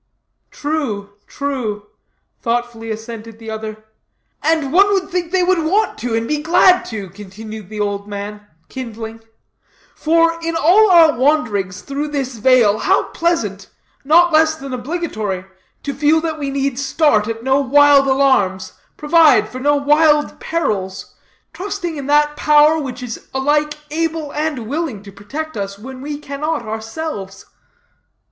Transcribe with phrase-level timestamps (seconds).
[0.49, 1.85] "True, true,"
[2.41, 3.85] thoughtfully assented the other.
[4.41, 8.07] "And one would think they would want to, and be glad to," continued the old
[8.07, 9.19] man kindling;
[9.93, 13.69] "for, in all our wanderings through this vale, how pleasant,
[14.03, 15.45] not less than obligatory,
[15.83, 21.13] to feel that we need start at no wild alarms, provide for no wild perils;
[21.53, 26.17] trusting in that Power which is alike able and willing to protect us when we
[26.17, 27.45] cannot ourselves."